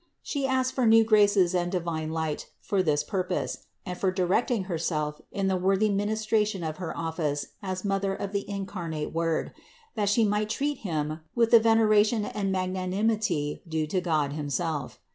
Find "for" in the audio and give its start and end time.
0.73-0.87, 2.59-2.81, 3.95-4.11